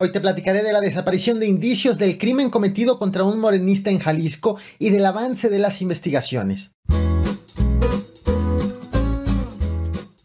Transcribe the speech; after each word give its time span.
Hoy 0.00 0.12
te 0.12 0.20
platicaré 0.20 0.62
de 0.62 0.72
la 0.72 0.80
desaparición 0.80 1.40
de 1.40 1.48
indicios 1.48 1.98
del 1.98 2.18
crimen 2.18 2.50
cometido 2.50 3.00
contra 3.00 3.24
un 3.24 3.40
morenista 3.40 3.90
en 3.90 3.98
Jalisco 3.98 4.56
y 4.78 4.90
del 4.90 5.04
avance 5.04 5.48
de 5.48 5.58
las 5.58 5.82
investigaciones. 5.82 6.70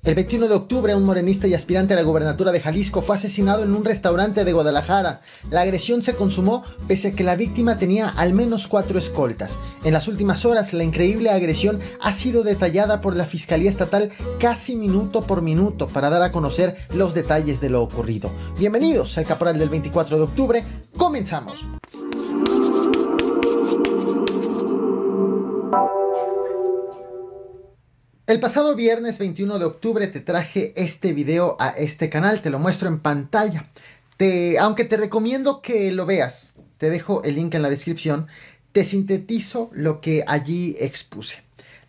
El 0.04 0.16
21 0.16 0.50
de 0.50 0.56
octubre, 0.56 0.94
un 0.96 1.06
morenista 1.06 1.48
y 1.48 1.54
aspirante 1.54 1.94
a 1.94 1.96
la 1.96 2.04
gubernatura 2.04 2.52
de 2.52 2.60
Jalisco 2.60 3.02
fue 3.02 3.16
asesinado 3.16 3.64
en 3.64 3.74
un 3.74 3.86
restaurante 3.86 4.44
de 4.44 4.52
Guadalajara. 4.52 5.22
La 5.50 5.62
agresión 5.62 6.02
se 6.02 6.18
consumó 6.18 6.62
pese 6.90 7.08
a 7.08 7.12
que 7.14 7.24
la 7.24 7.38
víctima 7.38 7.78
tenía 7.78 8.10
al 8.10 8.34
menos 8.34 8.68
cuatro 8.68 9.00
escoltas. 9.00 9.58
En 9.86 9.94
las 9.94 10.10
últimas 10.10 10.44
horas, 10.44 10.74
la 10.74 10.84
increíble 10.84 11.30
agresión 11.30 11.80
ha 12.02 12.12
sido 12.12 12.44
detallada 12.44 13.00
por 13.00 13.16
la 13.16 13.24
Fiscalía 13.24 13.70
Estatal 13.70 14.10
casi 14.42 14.76
minuto 14.76 15.22
por 15.22 15.42
minuto 15.42 15.88
para 15.88 16.10
dar 16.10 16.22
a 16.22 16.34
conocer 16.34 16.76
los 16.94 17.14
detalles 17.14 17.62
de 17.62 17.70
lo 17.70 17.82
ocurrido. 17.82 18.30
Bienvenidos 18.60 19.18
al 19.18 19.24
Caporal 19.24 19.58
del 19.58 19.70
24 19.70 20.18
de 20.18 20.24
octubre. 20.24 20.64
Comenzamos. 20.98 21.66
El 28.34 28.40
pasado 28.40 28.76
viernes 28.76 29.20
21 29.20 29.60
de 29.60 29.66
octubre 29.66 30.08
te 30.08 30.20
traje 30.20 30.74
este 30.76 31.14
video 31.14 31.56
a 31.60 31.70
este 31.70 32.10
canal, 32.10 32.42
te 32.42 32.50
lo 32.50 32.58
muestro 32.58 32.88
en 32.88 33.00
pantalla. 33.00 33.70
Te, 34.18 34.58
aunque 34.58 34.86
te 34.86 34.98
recomiendo 34.98 35.62
que 35.62 35.92
lo 35.92 36.08
veas, 36.08 36.52
te 36.80 36.90
dejo 36.90 37.24
el 37.26 37.36
link 37.36 37.54
en 37.54 37.62
la 37.62 37.70
descripción, 37.70 38.26
te 38.72 38.86
sintetizo 38.86 39.70
lo 39.72 40.02
que 40.02 40.24
allí 40.26 40.76
expuse. 40.80 41.44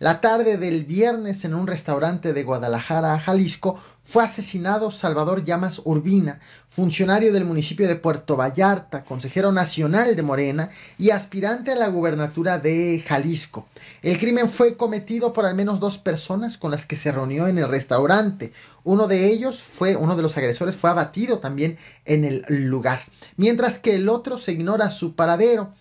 La 0.05 0.21
tarde 0.21 0.59
del 0.59 0.85
viernes 0.85 1.47
en 1.47 1.55
un 1.55 1.67
restaurante 1.67 2.35
de 2.35 2.43
Guadalajara, 2.43 3.19
Jalisco, 3.19 3.81
fue 4.03 4.23
asesinado 4.23 4.91
Salvador 4.91 5.47
Llamas 5.47 5.81
Urbina, 5.83 6.41
funcionario 6.69 7.33
del 7.33 7.47
municipio 7.47 7.89
de 7.89 7.97
Puerto 7.97 8.37
Vallarta, 8.37 9.01
consejero 9.01 9.51
nacional 9.51 10.15
de 10.15 10.23
Morena 10.23 10.69
y 10.99 11.09
aspirante 11.09 11.73
a 11.73 11.77
la 11.77 11.89
gubernatura 11.89 12.59
de 12.59 13.03
Jalisco. 13.03 13.67
El 14.03 14.19
crimen 14.19 14.51
fue 14.51 14.77
cometido 14.77 15.33
por 15.33 15.47
al 15.47 15.55
menos 15.55 15.81
dos 15.81 15.97
personas 15.97 16.59
con 16.59 16.71
las 16.71 16.85
que 16.85 16.97
se 16.97 17.11
reunió 17.11 17.47
en 17.47 17.57
el 17.57 17.71
restaurante. 17.71 18.53
Uno 18.83 19.07
de 19.09 19.33
ellos 19.33 19.63
fue, 19.63 19.97
uno 19.97 20.17
de 20.17 20.23
los 20.23 20.37
agresores 20.37 20.77
fue 20.77 20.91
abatido 20.91 21.39
también 21.39 21.79
en 22.05 22.27
el 22.27 22.45
lugar, 22.69 23.01
mientras 23.39 23.79
que 23.79 23.95
el 23.95 24.11
otro 24.11 24.37
se 24.37 24.53
ignora 24.53 24.91
su 24.91 25.15
paradero. 25.15 25.73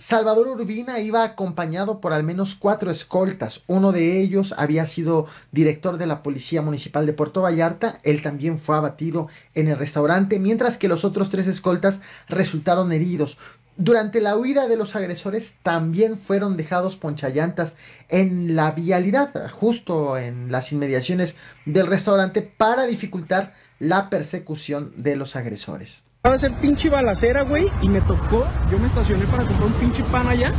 Salvador 0.00 0.48
Urbina 0.48 0.98
iba 0.98 1.22
acompañado 1.22 2.00
por 2.00 2.14
al 2.14 2.24
menos 2.24 2.54
cuatro 2.54 2.90
escoltas. 2.90 3.64
Uno 3.66 3.92
de 3.92 4.22
ellos 4.22 4.54
había 4.56 4.86
sido 4.86 5.26
director 5.52 5.98
de 5.98 6.06
la 6.06 6.22
Policía 6.22 6.62
Municipal 6.62 7.04
de 7.04 7.12
Puerto 7.12 7.42
Vallarta. 7.42 7.98
Él 8.02 8.22
también 8.22 8.56
fue 8.56 8.76
abatido 8.76 9.28
en 9.54 9.68
el 9.68 9.76
restaurante, 9.76 10.38
mientras 10.38 10.78
que 10.78 10.88
los 10.88 11.04
otros 11.04 11.28
tres 11.28 11.46
escoltas 11.46 12.00
resultaron 12.28 12.92
heridos. 12.92 13.36
Durante 13.76 14.22
la 14.22 14.38
huida 14.38 14.68
de 14.68 14.78
los 14.78 14.96
agresores 14.96 15.58
también 15.62 16.16
fueron 16.16 16.56
dejados 16.56 16.96
ponchallantas 16.96 17.74
en 18.08 18.56
la 18.56 18.70
vialidad, 18.70 19.50
justo 19.50 20.16
en 20.16 20.50
las 20.50 20.72
inmediaciones 20.72 21.36
del 21.66 21.86
restaurante, 21.86 22.40
para 22.40 22.86
dificultar 22.86 23.52
la 23.78 24.08
persecución 24.08 24.94
de 24.96 25.16
los 25.16 25.36
agresores. 25.36 26.04
Va 26.26 26.34
a 26.34 26.38
ser 26.38 26.52
pinche 26.60 26.90
balacera, 26.90 27.44
güey, 27.44 27.70
y 27.80 27.88
me 27.88 28.02
tocó. 28.02 28.44
Yo 28.70 28.78
me 28.78 28.86
estacioné 28.88 29.24
para 29.24 29.42
comprar 29.42 29.68
un 29.68 29.72
pinche 29.72 30.04
pan 30.04 30.28
allá. 30.28 30.52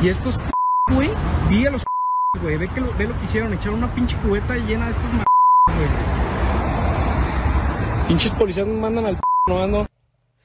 Y 0.00 0.08
estos 0.08 0.36
p, 0.36 0.94
güey, 0.94 1.10
vi 1.50 1.66
a 1.66 1.70
los 1.70 1.82
p, 1.82 2.40
güey. 2.40 2.56
Ve, 2.58 2.68
que 2.68 2.80
lo, 2.80 2.96
ve 2.96 3.08
lo 3.08 3.18
que 3.18 3.24
hicieron, 3.24 3.52
echaron 3.52 3.78
una 3.78 3.92
pinche 3.92 4.16
cubeta 4.18 4.54
llena 4.54 4.84
de 4.84 4.92
estas 4.92 5.10
m, 5.10 5.24
güey. 5.66 5.88
Pinches 8.06 8.30
policías 8.30 8.68
me 8.68 8.74
mandan 8.74 9.06
al 9.06 9.16
p, 9.16 9.20
no 9.48 9.60
ando. 9.60 9.86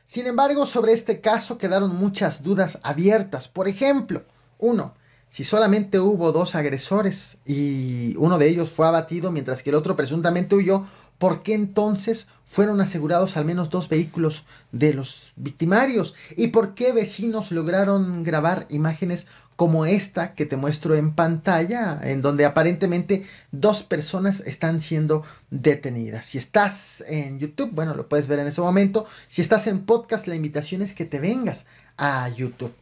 Sin 0.07 0.25
embargo, 0.25 0.65
sobre 0.65 0.93
este 0.93 1.21
caso 1.21 1.59
quedaron 1.59 1.95
muchas 1.95 2.41
dudas 2.41 2.79
abiertas. 2.81 3.47
Por 3.47 3.67
ejemplo, 3.67 4.23
uno, 4.57 4.95
si 5.29 5.43
solamente 5.43 5.99
hubo 5.99 6.31
dos 6.31 6.55
agresores 6.55 7.37
y 7.45 8.15
uno 8.17 8.39
de 8.39 8.49
ellos 8.49 8.71
fue 8.71 8.87
abatido 8.87 9.31
mientras 9.31 9.61
que 9.61 9.69
el 9.69 9.75
otro 9.75 9.95
presuntamente 9.95 10.55
huyó, 10.55 10.85
¿por 11.23 11.41
qué 11.41 11.53
entonces 11.53 12.27
fueron 12.45 12.81
asegurados 12.81 13.37
al 13.37 13.45
menos 13.45 13.69
dos 13.69 13.87
vehículos 13.87 14.43
de 14.73 14.93
los 14.93 15.31
victimarios? 15.37 16.15
¿Y 16.35 16.47
por 16.47 16.75
qué 16.75 16.91
vecinos 16.91 17.53
lograron 17.53 18.23
grabar 18.23 18.67
imágenes 18.69 19.25
como 19.55 19.85
esta 19.85 20.35
que 20.35 20.45
te 20.45 20.57
muestro 20.57 20.95
en 20.95 21.15
pantalla, 21.15 21.97
en 22.03 22.21
donde 22.21 22.43
aparentemente 22.43 23.25
dos 23.53 23.83
personas 23.83 24.41
están 24.41 24.81
siendo 24.81 25.23
detenidas? 25.49 26.25
Si 26.25 26.39
estás 26.39 27.01
en 27.07 27.39
YouTube, 27.39 27.71
bueno, 27.71 27.95
lo 27.95 28.09
puedes 28.09 28.27
ver 28.27 28.39
en 28.39 28.47
ese 28.47 28.59
momento. 28.59 29.05
Si 29.29 29.41
estás 29.41 29.67
en 29.67 29.85
podcast, 29.85 30.27
la 30.27 30.35
invitación 30.35 30.81
es 30.81 30.93
que 30.93 31.05
te 31.05 31.21
vengas 31.21 31.67
a 31.95 32.27
YouTube. 32.27 32.73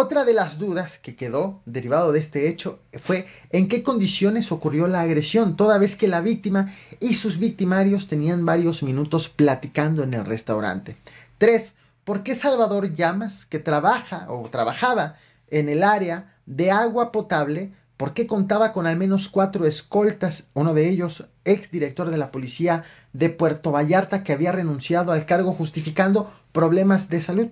Otra 0.00 0.24
de 0.24 0.32
las 0.32 0.60
dudas 0.60 0.96
que 0.96 1.16
quedó 1.16 1.60
derivado 1.66 2.12
de 2.12 2.20
este 2.20 2.48
hecho 2.48 2.78
fue 2.92 3.26
en 3.50 3.66
qué 3.66 3.82
condiciones 3.82 4.52
ocurrió 4.52 4.86
la 4.86 5.00
agresión, 5.00 5.56
toda 5.56 5.76
vez 5.76 5.96
que 5.96 6.06
la 6.06 6.20
víctima 6.20 6.72
y 7.00 7.14
sus 7.14 7.38
victimarios 7.40 8.06
tenían 8.06 8.46
varios 8.46 8.84
minutos 8.84 9.28
platicando 9.28 10.04
en 10.04 10.14
el 10.14 10.24
restaurante. 10.24 10.96
3. 11.38 11.74
¿Por 12.04 12.22
qué 12.22 12.36
Salvador 12.36 12.92
Llamas, 12.92 13.44
que 13.44 13.58
trabaja 13.58 14.26
o 14.28 14.48
trabajaba 14.48 15.16
en 15.48 15.68
el 15.68 15.82
área 15.82 16.32
de 16.46 16.70
agua 16.70 17.10
potable, 17.10 17.72
por 17.96 18.14
qué 18.14 18.28
contaba 18.28 18.72
con 18.72 18.86
al 18.86 18.96
menos 18.96 19.28
cuatro 19.28 19.66
escoltas, 19.66 20.46
uno 20.54 20.74
de 20.74 20.88
ellos 20.88 21.26
exdirector 21.44 22.10
de 22.10 22.18
la 22.18 22.30
policía 22.30 22.84
de 23.12 23.30
Puerto 23.30 23.72
Vallarta 23.72 24.22
que 24.22 24.32
había 24.32 24.52
renunciado 24.52 25.10
al 25.10 25.26
cargo 25.26 25.54
justificando 25.54 26.32
problemas 26.52 27.08
de 27.08 27.20
salud? 27.20 27.48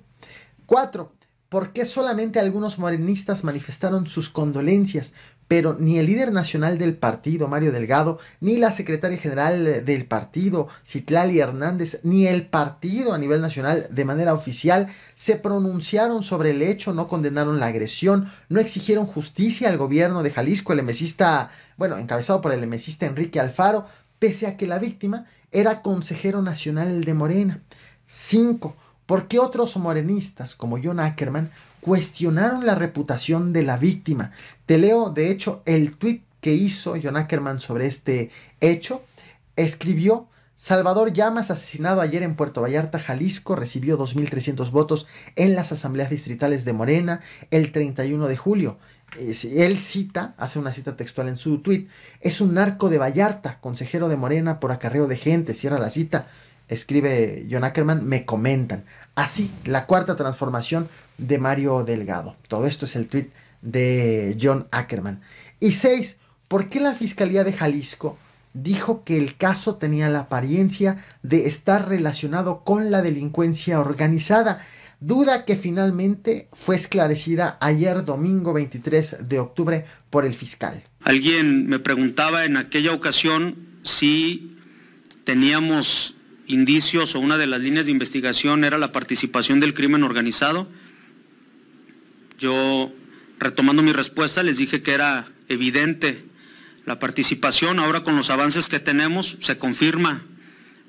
4 0.67 1.17
por 1.49 1.73
qué 1.73 1.85
solamente 1.85 2.41
algunos 2.41 2.79
morenistas 2.79 3.45
manifestaron 3.45 4.07
sus 4.07 4.29
condolencias, 4.29 5.13
pero 5.49 5.77
ni 5.79 5.99
el 5.99 6.07
líder 6.07 6.33
nacional 6.33 6.77
del 6.77 6.97
partido, 6.97 7.47
Mario 7.47 7.71
Delgado, 7.71 8.19
ni 8.41 8.57
la 8.57 8.73
secretaria 8.73 9.17
general 9.17 9.85
del 9.85 10.07
partido, 10.07 10.69
Citlali 10.85 11.39
Hernández, 11.39 12.01
ni 12.03 12.27
el 12.27 12.47
partido 12.49 13.13
a 13.13 13.19
nivel 13.19 13.41
nacional 13.41 13.87
de 13.91 14.05
manera 14.05 14.35
oficial 14.35 14.89
se 15.15 15.37
pronunciaron 15.37 16.25
sobre 16.25 16.51
el 16.51 16.63
hecho, 16.63 16.95
no 16.95 17.07
condenaron 17.07 17.61
la 17.61 17.67
agresión, 17.67 18.29
no 18.49 18.59
exigieron 18.59 19.07
justicia 19.07 19.69
al 19.69 19.79
gobierno 19.79 20.25
de 20.25 20.33
Jalisco, 20.33 20.73
el 20.73 20.81
emesista, 20.81 21.49
bueno, 21.77 21.97
encabezado 21.97 22.41
por 22.41 22.53
el 22.53 22.65
emesista 22.65 23.07
Enrique 23.07 23.39
Alfaro, 23.39 23.87
pese 24.19 24.49
a 24.49 24.57
que 24.57 24.67
la 24.67 24.81
víctima 24.81 25.27
era 25.53 25.81
consejero 25.81 26.43
nacional 26.43 27.05
de 27.05 27.15
Morena. 27.15 27.63
5 28.07 28.77
¿Por 29.07 29.29
qué 29.29 29.39
otros 29.39 29.77
morenistas 29.77 30.57
como 30.57 30.79
John 30.83 31.01
Ackerman 31.01 31.51
cuestionaron 31.81 32.67
la 32.67 32.75
reputación 32.75 33.53
de 33.53 33.63
la 33.63 33.77
víctima? 33.77 34.33
Te 34.67 34.79
leo, 34.79 35.11
de 35.11 35.31
hecho, 35.31 35.63
el 35.65 35.97
tweet 35.97 36.23
que 36.41 36.55
hizo 36.55 36.97
John 37.03 37.17
Ackerman 37.17 37.61
sobre 37.61 37.87
este 37.87 38.31
hecho. 38.61 39.03
Escribió, 39.55 40.29
Salvador 40.57 41.13
Llamas, 41.13 41.51
asesinado 41.51 42.01
ayer 42.01 42.23
en 42.23 42.35
Puerto 42.35 42.63
Vallarta, 42.63 42.99
Jalisco, 42.99 43.57
recibió 43.57 43.99
2.300 43.99 44.71
votos 44.71 45.07
en 45.37 45.55
las 45.55 45.71
asambleas 45.71 46.11
distritales 46.11 46.65
de 46.65 46.73
Morena 46.73 47.21
el 47.51 47.73
31 47.73 48.27
de 48.27 48.37
julio. 48.37 48.79
Él 49.17 49.79
cita, 49.79 50.35
hace 50.37 50.59
una 50.59 50.73
cita 50.73 50.97
textual 50.97 51.29
en 51.29 51.37
su 51.37 51.59
tweet, 51.59 51.87
es 52.21 52.41
un 52.41 52.55
narco 52.55 52.91
de 52.91 52.99
Vallarta, 52.99 53.61
consejero 53.61 54.09
de 54.09 54.17
Morena 54.17 54.59
por 54.59 54.73
acarreo 54.73 55.07
de 55.07 55.17
gente, 55.17 55.55
cierra 55.55 55.79
la 55.79 55.91
cita 55.91 56.27
escribe 56.69 57.47
John 57.51 57.65
Ackerman, 57.65 58.07
me 58.07 58.25
comentan. 58.25 58.85
Así, 59.15 59.51
la 59.65 59.87
cuarta 59.87 60.17
transformación 60.17 60.89
de 61.19 61.39
Mario 61.39 61.85
Delgado. 61.85 62.37
Todo 62.49 62.67
esto 62.67 62.85
es 62.85 62.97
el 62.97 63.09
tweet 63.09 63.29
de 63.63 64.37
John 64.41 64.69
Ackerman. 64.71 65.21
Y 65.61 65.73
seis, 65.73 66.17
¿por 66.49 66.69
qué 66.69 66.81
la 66.81 66.95
Fiscalía 66.95 67.45
de 67.45 67.53
Jalisco 67.53 68.19
dijo 68.53 69.05
que 69.05 69.19
el 69.19 69.37
caso 69.37 69.77
tenía 69.77 70.09
la 70.09 70.21
apariencia 70.21 71.03
de 71.23 71.47
estar 71.47 71.89
relacionado 71.89 72.65
con 72.65 72.91
la 72.91 73.03
delincuencia 73.03 73.81
organizada? 73.81 74.61
Duda 74.99 75.45
que 75.45 75.57
finalmente 75.57 76.49
fue 76.53 76.75
esclarecida 76.75 77.59
ayer 77.61 78.05
domingo 78.05 78.55
23 78.55 79.29
de 79.29 79.39
octubre 79.39 79.85
por 80.09 80.25
el 80.25 80.33
fiscal. 80.33 80.83
Alguien 81.03 81.67
me 81.67 81.79
preguntaba 81.79 82.47
en 82.47 82.57
aquella 82.57 82.93
ocasión 82.93 83.79
si 83.83 84.57
teníamos 85.25 86.17
indicios 86.47 87.15
o 87.15 87.21
una 87.21 87.37
de 87.39 87.47
las 87.47 87.61
líneas 87.61 87.87
de 87.87 87.93
investigación 87.93 88.65
era 88.65 88.79
la 88.79 88.93
participación 88.93 89.61
del 89.61 89.75
crimen 89.75 90.03
organizado. 90.03 90.69
Yo, 92.39 92.93
retomando 93.39 93.83
mi 93.83 93.93
respuesta, 93.93 94.43
les 94.43 94.59
dije 94.59 94.83
que 94.83 94.93
era 94.93 95.29
evidente 95.49 96.25
la 96.85 96.99
participación. 96.99 97.79
Ahora 97.79 98.05
con 98.05 98.17
los 98.17 98.31
avances 98.31 98.69
que 98.69 98.81
tenemos 98.81 99.37
se 99.41 99.59
confirma 99.59 100.25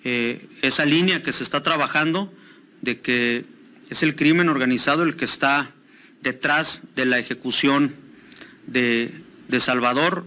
eh, 0.03 0.47
esa 0.61 0.85
línea 0.85 1.23
que 1.23 1.33
se 1.33 1.43
está 1.43 1.63
trabajando 1.63 2.33
de 2.81 3.01
que 3.01 3.45
es 3.89 4.03
el 4.03 4.15
crimen 4.15 4.49
organizado 4.49 5.03
el 5.03 5.15
que 5.15 5.25
está 5.25 5.71
detrás 6.21 6.81
de 6.95 7.05
la 7.05 7.19
ejecución 7.19 7.95
de, 8.67 9.13
de 9.47 9.59
Salvador. 9.59 10.25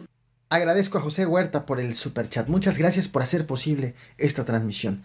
Agradezco 0.53 0.99
a 0.99 1.01
José 1.01 1.27
Huerta 1.27 1.65
por 1.65 1.79
el 1.79 1.95
superchat. 1.95 2.49
Muchas 2.49 2.77
gracias 2.77 3.07
por 3.07 3.23
hacer 3.23 3.47
posible 3.47 3.95
esta 4.19 4.45
transmisión. 4.45 5.05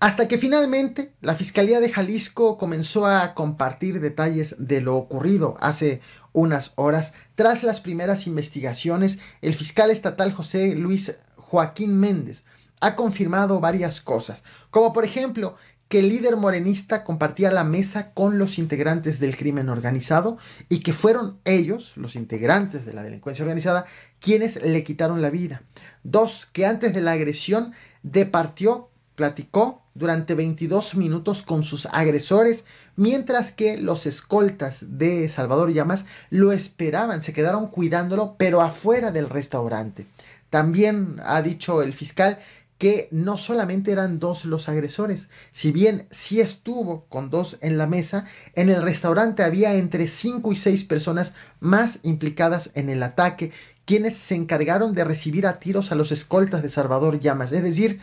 Hasta 0.00 0.28
que 0.28 0.36
finalmente 0.36 1.14
la 1.22 1.34
Fiscalía 1.34 1.80
de 1.80 1.88
Jalisco 1.88 2.58
comenzó 2.58 3.06
a 3.06 3.32
compartir 3.32 4.00
detalles 4.00 4.54
de 4.58 4.82
lo 4.82 4.96
ocurrido 4.96 5.56
hace 5.60 6.02
unas 6.32 6.74
horas. 6.74 7.14
Tras 7.36 7.62
las 7.62 7.80
primeras 7.80 8.26
investigaciones, 8.26 9.18
el 9.40 9.54
fiscal 9.54 9.90
estatal 9.90 10.30
José 10.30 10.74
Luis 10.74 11.16
Joaquín 11.36 11.98
Méndez 11.98 12.44
ha 12.82 12.96
confirmado 12.96 13.60
varias 13.60 14.00
cosas, 14.00 14.44
como 14.70 14.92
por 14.92 15.04
ejemplo 15.04 15.56
que 15.88 16.00
el 16.00 16.08
líder 16.08 16.36
morenista 16.36 17.04
compartía 17.04 17.50
la 17.50 17.64
mesa 17.64 18.12
con 18.12 18.38
los 18.38 18.58
integrantes 18.58 19.20
del 19.20 19.36
crimen 19.36 19.68
organizado 19.68 20.38
y 20.68 20.80
que 20.80 20.92
fueron 20.92 21.38
ellos, 21.44 21.92
los 21.96 22.16
integrantes 22.16 22.84
de 22.84 22.94
la 22.94 23.02
delincuencia 23.02 23.44
organizada, 23.44 23.84
quienes 24.18 24.62
le 24.62 24.84
quitaron 24.84 25.20
la 25.22 25.30
vida. 25.30 25.62
Dos, 26.02 26.48
que 26.50 26.66
antes 26.66 26.94
de 26.94 27.02
la 27.02 27.12
agresión 27.12 27.72
departió, 28.02 28.88
platicó 29.14 29.82
durante 29.94 30.34
22 30.34 30.94
minutos 30.94 31.42
con 31.42 31.62
sus 31.62 31.86
agresores, 31.86 32.64
mientras 32.96 33.52
que 33.52 33.76
los 33.76 34.06
escoltas 34.06 34.98
de 34.98 35.28
Salvador 35.28 35.72
Llamas 35.72 36.06
lo 36.30 36.52
esperaban, 36.52 37.20
se 37.20 37.34
quedaron 37.34 37.68
cuidándolo, 37.68 38.36
pero 38.38 38.62
afuera 38.62 39.12
del 39.12 39.28
restaurante. 39.28 40.06
También 40.48 41.16
ha 41.24 41.40
dicho 41.40 41.82
el 41.82 41.94
fiscal 41.94 42.38
que 42.82 43.06
no 43.12 43.38
solamente 43.38 43.92
eran 43.92 44.18
dos 44.18 44.44
los 44.44 44.68
agresores, 44.68 45.28
si 45.52 45.70
bien 45.70 46.08
sí 46.10 46.40
estuvo 46.40 47.04
con 47.04 47.30
dos 47.30 47.58
en 47.60 47.78
la 47.78 47.86
mesa, 47.86 48.24
en 48.56 48.70
el 48.70 48.82
restaurante 48.82 49.44
había 49.44 49.74
entre 49.74 50.08
5 50.08 50.52
y 50.52 50.56
6 50.56 50.82
personas 50.86 51.34
más 51.60 52.00
implicadas 52.02 52.72
en 52.74 52.90
el 52.90 53.04
ataque, 53.04 53.52
quienes 53.84 54.16
se 54.16 54.34
encargaron 54.34 54.94
de 54.94 55.04
recibir 55.04 55.46
a 55.46 55.60
tiros 55.60 55.92
a 55.92 55.94
los 55.94 56.10
escoltas 56.10 56.60
de 56.64 56.70
Salvador 56.70 57.20
Llamas, 57.20 57.52
es 57.52 57.62
decir, 57.62 58.00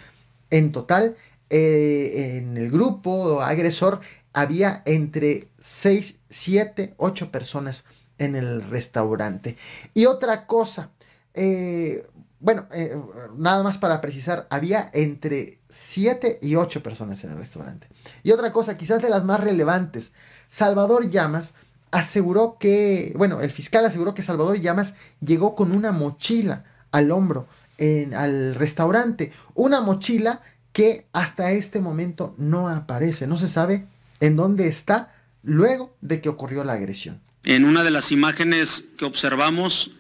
en 0.50 0.72
total 0.72 1.18
eh, 1.50 2.38
en 2.38 2.56
el 2.56 2.72
grupo 2.72 3.42
agresor 3.42 4.00
había 4.32 4.82
entre 4.86 5.50
6, 5.60 6.20
7, 6.30 6.94
8 6.96 7.32
personas 7.34 7.84
en 8.18 8.38
el 8.38 8.62
restaurante. 8.62 9.58
Y 9.94 10.06
otra 10.06 10.46
cosa, 10.46 10.92
eh, 11.34 12.06
bueno, 12.40 12.68
eh, 12.74 12.96
nada 13.38 13.64
más 13.64 13.78
para 13.78 14.02
precisar, 14.02 14.48
había 14.50 14.90
entre 14.94 15.60
7 15.70 16.40
y 16.42 16.56
8 16.56 16.82
personas 16.82 17.24
en 17.24 17.32
el 17.32 17.38
restaurante. 17.38 17.88
Y 18.24 18.32
otra 18.32 18.52
cosa, 18.52 18.78
quizás 18.78 19.02
de 19.02 19.10
las 19.10 19.26
más 19.26 19.42
relevantes, 19.42 20.14
Salvador 20.48 21.10
Llamas 21.10 21.54
aseguró 21.92 22.58
que, 22.60 23.14
bueno, 23.16 23.42
el 23.42 23.52
fiscal 23.52 23.86
aseguró 23.86 24.14
que 24.14 24.22
Salvador 24.22 24.60
Llamas 24.60 24.96
llegó 25.20 25.56
con 25.56 25.72
una 25.72 25.92
mochila 25.92 26.66
al 26.92 27.12
hombro 27.12 27.48
en, 27.78 28.14
al 28.14 28.56
restaurante, 28.56 29.32
una 29.54 29.82
mochila 29.82 30.42
que 30.72 31.08
hasta 31.14 31.52
este 31.52 31.82
momento 31.82 32.36
no 32.38 32.70
aparece, 32.70 33.28
no 33.28 33.38
se 33.38 33.48
sabe 33.48 33.86
en 34.20 34.36
dónde 34.36 34.68
está 34.68 35.14
luego 35.44 35.96
de 36.02 36.22
que 36.22 36.30
ocurrió 36.30 36.64
la 36.64 36.74
agresión. 36.74 37.20
En 37.44 37.66
una 37.66 37.84
de 37.84 37.92
las 37.92 38.12
imágenes 38.12 38.84
que 38.98 39.06
observamos, 39.06 39.92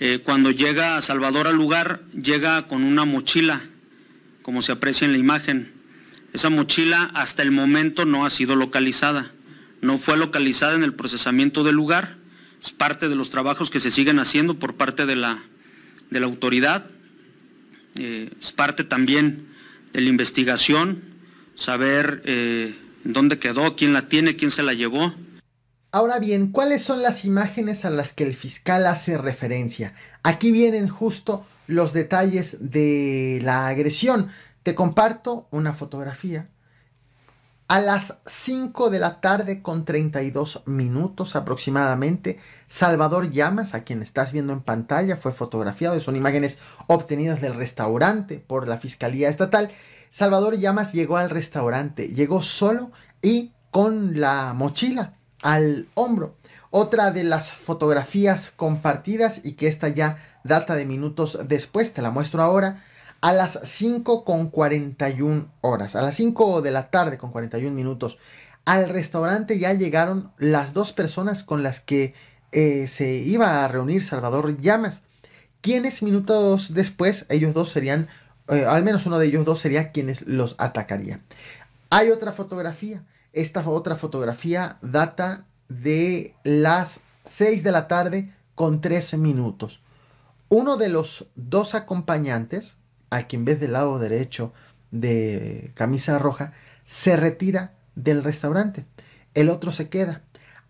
eh, 0.00 0.20
cuando 0.24 0.50
llega 0.50 1.00
Salvador 1.02 1.46
al 1.46 1.56
lugar, 1.56 2.02
llega 2.12 2.66
con 2.66 2.82
una 2.82 3.04
mochila, 3.04 3.62
como 4.40 4.62
se 4.62 4.72
aprecia 4.72 5.04
en 5.04 5.12
la 5.12 5.18
imagen. 5.18 5.72
Esa 6.32 6.48
mochila 6.48 7.10
hasta 7.14 7.42
el 7.42 7.50
momento 7.50 8.06
no 8.06 8.24
ha 8.24 8.30
sido 8.30 8.56
localizada, 8.56 9.30
no 9.82 9.98
fue 9.98 10.16
localizada 10.16 10.74
en 10.74 10.84
el 10.84 10.94
procesamiento 10.94 11.64
del 11.64 11.76
lugar, 11.76 12.16
es 12.62 12.70
parte 12.70 13.10
de 13.10 13.14
los 13.14 13.30
trabajos 13.30 13.68
que 13.68 13.78
se 13.78 13.90
siguen 13.90 14.18
haciendo 14.18 14.58
por 14.58 14.74
parte 14.74 15.04
de 15.04 15.16
la, 15.16 15.42
de 16.08 16.20
la 16.20 16.26
autoridad, 16.26 16.86
eh, 17.98 18.30
es 18.40 18.52
parte 18.52 18.84
también 18.84 19.48
de 19.92 20.00
la 20.00 20.08
investigación, 20.08 21.02
saber 21.56 22.22
eh, 22.24 22.74
dónde 23.04 23.38
quedó, 23.38 23.76
quién 23.76 23.92
la 23.92 24.08
tiene, 24.08 24.36
quién 24.36 24.50
se 24.50 24.62
la 24.62 24.72
llevó. 24.72 25.14
Ahora 25.92 26.20
bien, 26.20 26.52
¿cuáles 26.52 26.82
son 26.82 27.02
las 27.02 27.24
imágenes 27.24 27.84
a 27.84 27.90
las 27.90 28.12
que 28.12 28.22
el 28.22 28.32
fiscal 28.32 28.86
hace 28.86 29.18
referencia? 29.18 29.92
Aquí 30.22 30.52
vienen 30.52 30.88
justo 30.88 31.44
los 31.66 31.92
detalles 31.92 32.70
de 32.70 33.40
la 33.42 33.66
agresión. 33.66 34.28
Te 34.62 34.76
comparto 34.76 35.48
una 35.50 35.72
fotografía. 35.72 36.48
A 37.66 37.80
las 37.80 38.18
5 38.24 38.90
de 38.90 39.00
la 39.00 39.20
tarde 39.20 39.62
con 39.62 39.84
32 39.84 40.62
minutos 40.66 41.34
aproximadamente, 41.34 42.38
Salvador 42.68 43.32
Llamas, 43.32 43.74
a 43.74 43.82
quien 43.82 44.00
estás 44.04 44.30
viendo 44.30 44.52
en 44.52 44.60
pantalla, 44.60 45.16
fue 45.16 45.32
fotografiado. 45.32 45.98
Son 45.98 46.14
imágenes 46.14 46.58
obtenidas 46.86 47.40
del 47.40 47.56
restaurante 47.56 48.38
por 48.38 48.68
la 48.68 48.78
Fiscalía 48.78 49.28
Estatal. 49.28 49.72
Salvador 50.12 50.56
Llamas 50.56 50.92
llegó 50.92 51.16
al 51.16 51.30
restaurante, 51.30 52.06
llegó 52.06 52.42
solo 52.42 52.92
y 53.22 53.54
con 53.72 54.20
la 54.20 54.52
mochila 54.54 55.16
al 55.42 55.88
hombro. 55.94 56.36
Otra 56.70 57.10
de 57.10 57.24
las 57.24 57.50
fotografías 57.50 58.52
compartidas 58.54 59.40
y 59.44 59.52
que 59.52 59.66
esta 59.66 59.88
ya 59.88 60.16
data 60.44 60.74
de 60.74 60.86
minutos 60.86 61.38
después, 61.46 61.92
te 61.92 62.02
la 62.02 62.10
muestro 62.10 62.42
ahora, 62.42 62.82
a 63.20 63.32
las 63.32 63.58
5 63.62 64.24
con 64.24 64.50
41 64.50 65.52
horas, 65.60 65.96
a 65.96 66.02
las 66.02 66.14
5 66.14 66.62
de 66.62 66.70
la 66.70 66.90
tarde 66.90 67.18
con 67.18 67.32
41 67.32 67.74
minutos. 67.74 68.18
Al 68.64 68.88
restaurante 68.88 69.58
ya 69.58 69.72
llegaron 69.72 70.32
las 70.38 70.72
dos 70.72 70.92
personas 70.92 71.42
con 71.42 71.62
las 71.62 71.80
que 71.80 72.14
eh, 72.52 72.86
se 72.88 73.14
iba 73.14 73.64
a 73.64 73.68
reunir 73.68 74.02
Salvador 74.02 74.58
Llamas, 74.58 75.02
quienes 75.60 76.02
minutos 76.02 76.72
después 76.72 77.26
ellos 77.28 77.54
dos 77.54 77.70
serían, 77.70 78.08
eh, 78.48 78.64
al 78.66 78.82
menos 78.82 79.06
uno 79.06 79.18
de 79.18 79.26
ellos 79.26 79.44
dos 79.44 79.60
sería 79.60 79.92
quienes 79.92 80.22
los 80.22 80.54
atacaría. 80.58 81.20
Hay 81.90 82.10
otra 82.10 82.32
fotografía, 82.32 83.02
esta 83.32 83.68
otra 83.68 83.96
fotografía 83.96 84.78
data 84.82 85.44
de 85.68 86.34
las 86.44 87.00
6 87.24 87.62
de 87.62 87.72
la 87.72 87.88
tarde 87.88 88.34
con 88.54 88.80
13 88.80 89.16
minutos. 89.16 89.80
Uno 90.48 90.76
de 90.76 90.88
los 90.88 91.26
dos 91.36 91.74
acompañantes, 91.74 92.76
al 93.10 93.26
que 93.26 93.36
en 93.36 93.44
vez 93.44 93.60
del 93.60 93.72
lado 93.72 93.98
derecho 93.98 94.52
de 94.90 95.70
camisa 95.74 96.18
roja, 96.18 96.52
se 96.84 97.16
retira 97.16 97.74
del 97.94 98.24
restaurante. 98.24 98.84
El 99.34 99.48
otro 99.48 99.70
se 99.72 99.88
queda. 99.88 100.22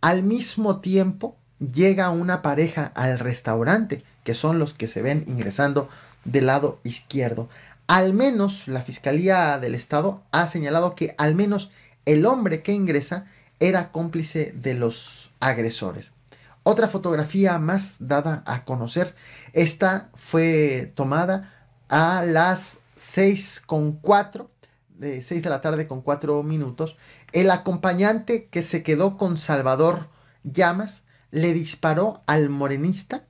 Al 0.02 0.22
mismo 0.22 0.80
tiempo 0.80 1.36
llega 1.58 2.10
una 2.10 2.42
pareja 2.42 2.92
al 2.94 3.18
restaurante, 3.18 4.04
que 4.24 4.34
son 4.34 4.58
los 4.58 4.74
que 4.74 4.88
se 4.88 5.02
ven 5.02 5.24
ingresando 5.26 5.88
del 6.24 6.46
lado 6.46 6.80
izquierdo. 6.84 7.48
Al 7.86 8.14
menos 8.14 8.68
la 8.68 8.82
Fiscalía 8.82 9.58
del 9.58 9.74
Estado 9.74 10.22
ha 10.30 10.46
señalado 10.46 10.94
que 10.94 11.14
al 11.18 11.34
menos 11.34 11.70
el 12.06 12.26
hombre 12.26 12.62
que 12.62 12.72
ingresa 12.72 13.26
era 13.58 13.92
cómplice 13.92 14.52
de 14.56 14.74
los 14.74 15.30
agresores. 15.40 16.12
Otra 16.62 16.88
fotografía 16.88 17.58
más 17.58 17.96
dada 18.00 18.42
a 18.46 18.64
conocer, 18.64 19.14
esta 19.52 20.10
fue 20.14 20.92
tomada 20.94 21.52
a 21.88 22.22
las 22.24 22.80
6 22.96 23.62
con 23.64 23.92
4, 23.92 24.50
de 24.98 25.22
6 25.22 25.42
de 25.42 25.50
la 25.50 25.62
tarde 25.62 25.86
con 25.86 26.02
4 26.02 26.42
minutos, 26.42 26.96
el 27.32 27.50
acompañante 27.50 28.46
que 28.46 28.62
se 28.62 28.82
quedó 28.82 29.16
con 29.16 29.38
Salvador 29.38 30.08
Llamas 30.44 31.04
le 31.30 31.52
disparó 31.52 32.22
al 32.26 32.48
morenista. 32.48 33.24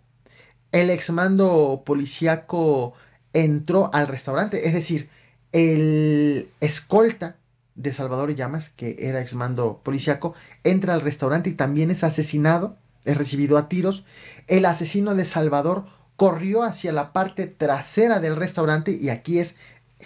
El 0.72 0.90
exmando 0.90 1.82
policíaco 1.84 2.94
entró 3.32 3.90
al 3.92 4.08
restaurante, 4.08 4.66
es 4.66 4.74
decir, 4.74 5.08
el 5.52 6.50
escolta 6.60 7.36
de 7.82 7.92
Salvador 7.92 8.34
Llamas, 8.34 8.70
que 8.76 8.96
era 8.98 9.20
exmando 9.20 9.80
policíaco, 9.82 10.34
entra 10.64 10.94
al 10.94 11.00
restaurante 11.00 11.50
y 11.50 11.54
también 11.54 11.90
es 11.90 12.04
asesinado, 12.04 12.76
es 13.04 13.16
recibido 13.16 13.58
a 13.58 13.68
tiros. 13.68 14.04
El 14.46 14.66
asesino 14.66 15.14
de 15.14 15.24
Salvador 15.24 15.84
corrió 16.16 16.62
hacia 16.62 16.92
la 16.92 17.12
parte 17.12 17.46
trasera 17.46 18.20
del 18.20 18.36
restaurante 18.36 18.96
y 19.00 19.08
aquí 19.08 19.38
es 19.38 19.56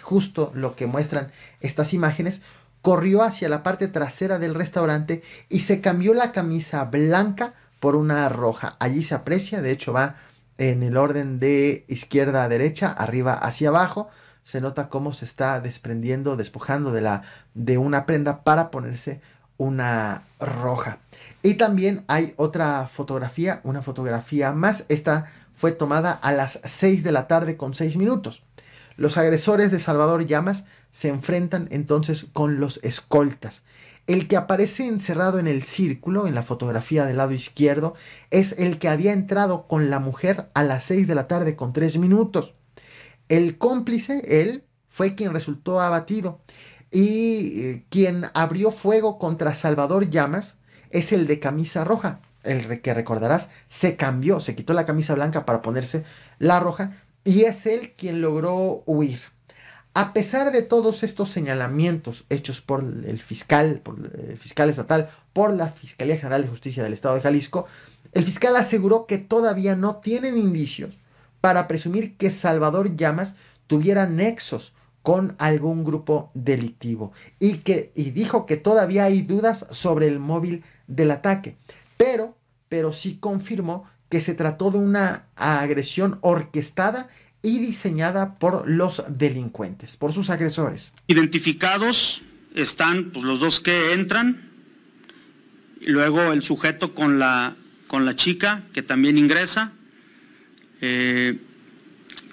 justo 0.01 0.51
lo 0.55 0.75
que 0.75 0.87
muestran 0.87 1.31
estas 1.59 1.93
imágenes, 1.93 2.41
corrió 2.81 3.23
hacia 3.23 3.49
la 3.49 3.63
parte 3.63 3.87
trasera 3.87 4.39
del 4.39 4.53
restaurante 4.53 5.23
y 5.49 5.61
se 5.61 5.81
cambió 5.81 6.13
la 6.13 6.31
camisa 6.31 6.85
blanca 6.85 7.53
por 7.79 7.95
una 7.95 8.29
roja. 8.29 8.75
Allí 8.79 9.03
se 9.03 9.15
aprecia, 9.15 9.61
de 9.61 9.71
hecho 9.71 9.91
va 9.91 10.15
en 10.57 10.83
el 10.83 10.95
orden 10.95 11.39
de 11.39 11.85
izquierda 11.87 12.43
a 12.43 12.49
derecha, 12.49 12.91
arriba 12.91 13.33
hacia 13.33 13.69
abajo. 13.69 14.09
Se 14.45 14.61
nota 14.61 14.87
cómo 14.87 15.11
se 15.11 15.25
está 15.25 15.59
desprendiendo, 15.59 16.37
despojando 16.37 16.93
de, 16.93 17.01
la, 17.01 17.23
de 17.53 17.77
una 17.77 18.05
prenda 18.05 18.43
para 18.45 18.71
ponerse 18.71 19.19
una 19.57 20.23
roja. 20.39 20.99
Y 21.41 21.55
también 21.55 22.05
hay 22.07 22.33
otra 22.37 22.87
fotografía, 22.87 23.59
una 23.63 23.81
fotografía 23.81 24.53
más. 24.53 24.85
Esta 24.87 25.25
fue 25.53 25.71
tomada 25.71 26.11
a 26.11 26.31
las 26.31 26.59
6 26.63 27.03
de 27.03 27.11
la 27.11 27.27
tarde 27.27 27.57
con 27.57 27.73
6 27.73 27.97
minutos. 27.97 28.43
Los 28.97 29.17
agresores 29.17 29.71
de 29.71 29.79
Salvador 29.79 30.25
Llamas 30.25 30.65
se 30.89 31.09
enfrentan 31.09 31.67
entonces 31.71 32.27
con 32.31 32.59
los 32.59 32.79
escoltas. 32.83 33.63
El 34.07 34.27
que 34.27 34.37
aparece 34.37 34.87
encerrado 34.87 35.39
en 35.39 35.47
el 35.47 35.63
círculo, 35.63 36.27
en 36.27 36.35
la 36.35 36.43
fotografía 36.43 37.05
del 37.05 37.17
lado 37.17 37.33
izquierdo, 37.33 37.95
es 38.29 38.53
el 38.59 38.77
que 38.77 38.87
había 38.87 39.11
entrado 39.11 39.67
con 39.67 39.89
la 39.89 39.99
mujer 39.99 40.49
a 40.53 40.63
las 40.63 40.83
6 40.83 41.07
de 41.07 41.15
la 41.15 41.27
tarde 41.27 41.55
con 41.55 41.73
3 41.73 41.97
minutos. 41.97 42.53
El 43.29 43.57
cómplice, 43.57 44.21
él, 44.41 44.63
fue 44.89 45.15
quien 45.15 45.33
resultó 45.33 45.81
abatido. 45.81 46.39
y 46.91 47.61
eh, 47.61 47.85
quien 47.89 48.25
abrió 48.33 48.71
fuego 48.71 49.19
contra 49.19 49.53
Salvador 49.53 50.09
Llamas 50.09 50.55
es 50.91 51.11
el 51.11 51.27
de 51.27 51.39
camisa 51.39 51.83
roja, 51.83 52.21
el 52.43 52.81
que 52.81 52.93
recordarás 52.93 53.49
se 53.67 53.97
cambió, 53.97 54.39
se 54.39 54.55
quitó 54.55 54.73
la 54.73 54.85
camisa 54.85 55.15
blanca 55.15 55.45
para 55.45 55.61
ponerse 55.61 56.05
la 56.39 56.59
roja 56.59 56.91
y 57.25 57.41
es 57.43 57.65
él 57.65 57.93
quien 57.97 58.21
logró 58.21 58.83
huir. 58.85 59.19
A 59.93 60.13
pesar 60.13 60.51
de 60.51 60.61
todos 60.61 61.03
estos 61.03 61.29
señalamientos 61.29 62.25
hechos 62.29 62.61
por 62.61 62.81
el 62.81 63.21
fiscal, 63.21 63.81
por 63.83 63.95
el 64.29 64.37
fiscal 64.37 64.69
estatal, 64.69 65.09
por 65.33 65.53
la 65.53 65.69
Fiscalía 65.69 66.17
General 66.17 66.41
de 66.41 66.49
Justicia 66.49 66.83
del 66.83 66.93
Estado 66.93 67.15
de 67.15 67.21
Jalisco, 67.21 67.67
el 68.11 68.23
fiscal 68.23 68.55
aseguró 68.55 69.05
que 69.07 69.17
todavía 69.17 69.75
no 69.75 69.97
tienen 69.97 70.37
indicios 70.37 70.97
para 71.45 71.67
presumir 71.67 72.17
que 72.17 72.31
Salvador 72.31 72.97
Llamas 72.97 73.35
tuviera 73.67 74.07
nexos 74.07 74.73
con 75.03 75.35
algún 75.37 75.83
grupo 75.83 76.31
delictivo 76.33 77.13
y 77.39 77.57
que 77.57 77.91
y 77.93 78.09
dijo 78.09 78.47
que 78.47 78.57
todavía 78.57 79.03
hay 79.03 79.21
dudas 79.21 79.67
sobre 79.69 80.07
el 80.07 80.17
móvil 80.17 80.63
del 80.87 81.11
ataque, 81.11 81.55
pero 81.97 82.35
pero 82.67 82.93
sí 82.93 83.17
confirmó 83.19 83.85
que 84.09 84.21
se 84.21 84.33
trató 84.33 84.71
de 84.71 84.79
una 84.79 85.27
agresión 85.35 86.17
orquestada 86.21 87.09
y 87.43 87.59
diseñada 87.59 88.39
por 88.39 88.67
los 88.67 89.03
delincuentes, 89.07 89.97
por 89.97 90.13
sus 90.13 90.31
agresores. 90.31 90.93
Identificados 91.05 92.23
están 92.55 93.11
pues, 93.11 93.23
los 93.23 93.39
dos 93.39 93.59
que 93.59 93.93
entran, 93.93 94.49
y 95.79 95.91
luego 95.91 96.33
el 96.33 96.41
sujeto 96.41 96.95
con 96.95 97.19
la 97.19 97.55
con 97.87 98.03
la 98.03 98.15
chica 98.15 98.63
que 98.73 98.81
también 98.81 99.19
ingresa, 99.19 99.73
eh, 100.81 101.39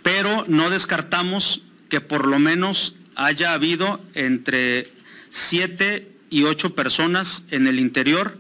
pero 0.02 0.44
no 0.48 0.70
descartamos 0.70 1.62
que 1.88 2.00
por 2.00 2.26
lo 2.26 2.38
menos 2.38 2.94
haya 3.14 3.52
habido 3.52 4.00
entre 4.14 4.90
siete 5.30 6.12
y 6.30 6.44
ocho 6.44 6.74
personas 6.74 7.42
en 7.50 7.66
el 7.66 7.78
interior, 7.78 8.38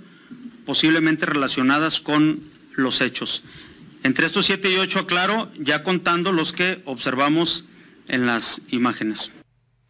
posiblemente 0.64 1.26
relacionadas 1.26 2.00
con 2.00 2.42
los 2.74 3.00
hechos. 3.00 3.42
Entre 4.02 4.26
estos 4.26 4.46
siete 4.46 4.70
y 4.70 4.76
ocho, 4.76 5.00
aclaro, 5.00 5.50
ya 5.58 5.84
contando 5.84 6.32
los 6.32 6.52
que 6.52 6.82
observamos 6.86 7.64
en 8.08 8.26
las 8.26 8.60
imágenes. 8.70 9.30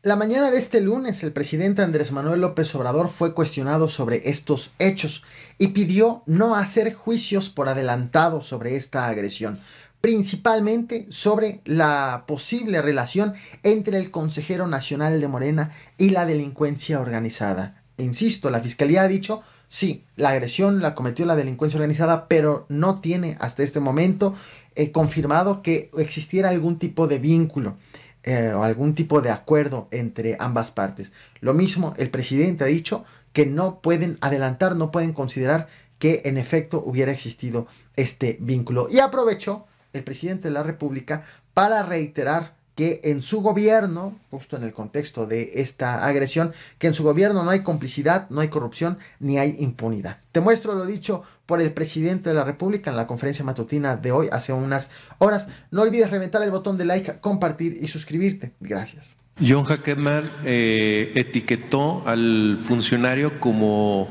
La 0.02 0.16
mañana 0.16 0.50
de 0.50 0.59
este 0.59 0.81
lunes, 0.81 1.23
el 1.23 1.33
presidente 1.33 1.81
Andrés 1.81 2.11
Manuel 2.11 2.40
López 2.40 2.75
Obrador 2.75 3.09
fue 3.09 3.35
cuestionado 3.35 3.88
sobre 3.88 4.28
estos 4.31 4.73
hechos 4.81 5.23
y 5.59 5.69
pidió 5.69 6.25
no 6.26 6.57
hacer 6.57 6.92
juicios 6.92 7.50
por 7.50 7.69
adelantado 7.69 8.42
sobre 8.42 8.75
esta 8.75 9.07
agresión, 9.07 9.61
principalmente 10.02 11.06
sobre 11.11 11.61
la 11.64 12.25
posible 12.26 12.82
relación 12.82 13.35
entre 13.62 13.99
el 13.99 14.11
consejero 14.11 14.66
nacional 14.66 15.21
de 15.21 15.28
Morena 15.28 15.71
y 15.97 16.11
la 16.11 16.26
delincuencia 16.26 17.00
organizada. 17.00 17.78
insisto, 17.99 18.50
la 18.50 18.61
fiscalía 18.61 19.02
ha 19.02 19.09
dicho, 19.09 19.42
sí, 19.68 20.04
la 20.16 20.30
agresión 20.30 20.82
la 20.82 20.97
cometió 20.97 21.25
la 21.25 21.37
delincuencia 21.37 21.78
organizada, 21.78 22.26
pero 22.26 22.66
no 22.68 23.00
tiene 23.00 23.37
hasta 23.38 23.62
este 23.62 23.78
momento 23.78 24.35
eh, 24.75 24.90
confirmado 24.90 25.62
que 25.62 25.88
existiera 25.97 26.49
algún 26.49 26.78
tipo 26.78 27.06
de 27.06 27.18
vínculo. 27.18 27.76
Eh, 28.25 28.52
o 28.54 28.62
algún 28.62 28.94
tipo 28.94 29.21
de 29.21 29.30
acuerdo 29.30 29.88
entre 29.90 30.37
ambas 30.38 30.71
partes. 30.71 31.12
Lo 31.40 31.54
mismo, 31.54 31.92
el 31.97 32.09
presidente 32.09 32.62
ha 32.62 32.68
dicho 32.68 33.04
que 33.32 33.47
no 33.47 33.80
pueden 33.80 34.16
adelantar, 34.21 34.76
no 34.76 34.92
pueden 34.92 35.12
considerar 35.12 35.66
que 35.99 36.23
en 36.25 36.38
efecto 36.38 36.80
hubiera 36.87 37.11
existido 37.11 37.66
este 37.97 38.38
vínculo. 38.40 38.87
Y 38.88 39.00
aprovechó 39.00 39.66
el 39.92 40.04
presidente 40.04 40.49
de 40.49 40.54
la 40.54 40.62
República 40.62 41.25
para 41.54 41.82
reiterar 41.82 42.54
que 42.75 43.00
en 43.04 43.20
su 43.20 43.42
gobierno, 43.42 44.18
justo 44.30 44.56
en 44.56 44.62
el 44.62 44.72
contexto 44.72 45.26
de 45.26 45.61
esta 45.61 46.06
agresión, 46.06 46.52
que 46.78 46.87
en 46.87 46.94
su 46.94 47.02
gobierno 47.02 47.44
no 47.44 47.50
hay 47.50 47.61
complicidad, 47.61 48.28
no 48.30 48.40
hay 48.40 48.49
corrupción, 48.49 48.99
ni 49.20 49.38
hay 49.38 49.56
impunidad. 49.58 50.18
Te 50.32 50.40
muestro 50.40 50.75
lo 50.75 50.87
dicho 50.87 51.22
por 51.44 51.61
el 51.61 51.72
presidente 51.72 52.30
de 52.30 52.34
la 52.34 52.44
República 52.44 52.90
en 52.90 52.96
la 52.96 53.06
conferencia 53.06 53.44
matutina 53.44 53.96
de 53.96 54.12
hoy, 54.12 54.28
hace 54.32 54.52
unas 54.52 54.90
horas. 55.18 55.49
No 55.70 55.82
olvides 55.82 56.11
reventar 56.11 56.42
el 56.42 56.50
botón 56.50 56.78
de 56.78 56.87
like, 56.87 57.20
compartir 57.20 57.76
y 57.80 57.88
suscribirte. 57.88 58.52
Gracias. 58.61 59.16
John 59.40 59.64
Hackeman 59.64 60.30
eh, 60.44 61.12
etiquetó 61.14 62.06
al 62.06 62.58
funcionario 62.62 63.38
como, 63.40 64.08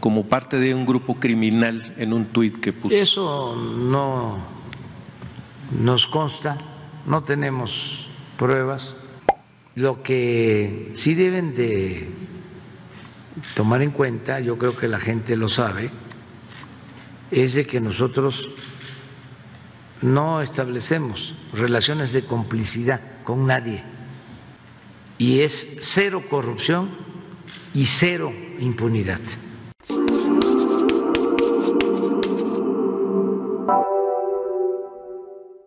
como 0.00 0.26
parte 0.26 0.58
de 0.58 0.74
un 0.74 0.86
grupo 0.86 1.16
criminal 1.16 1.94
en 1.98 2.12
un 2.12 2.26
tuit 2.26 2.58
que 2.58 2.72
puso. 2.72 2.94
Eso 2.94 3.54
no 3.56 4.61
nos 5.78 6.06
consta 6.06 6.58
no 7.06 7.24
tenemos 7.24 8.08
pruebas. 8.36 8.96
Lo 9.74 10.02
que 10.02 10.92
sí 10.96 11.14
deben 11.14 11.54
de 11.54 12.10
tomar 13.54 13.82
en 13.82 13.90
cuenta, 13.90 14.40
yo 14.40 14.58
creo 14.58 14.76
que 14.76 14.88
la 14.88 15.00
gente 15.00 15.36
lo 15.36 15.48
sabe, 15.48 15.90
es 17.30 17.54
de 17.54 17.66
que 17.66 17.80
nosotros 17.80 18.50
no 20.02 20.42
establecemos 20.42 21.34
relaciones 21.52 22.12
de 22.12 22.24
complicidad 22.24 23.00
con 23.24 23.46
nadie 23.46 23.82
y 25.16 25.40
es 25.40 25.78
cero 25.80 26.24
corrupción 26.28 26.90
y 27.72 27.86
cero 27.86 28.32
impunidad. 28.58 29.20